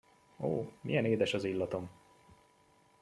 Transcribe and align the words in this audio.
Ó, 0.37 0.69
milyen 0.81 1.05
édes 1.05 1.33
az 1.33 1.43
illatom! 1.43 1.89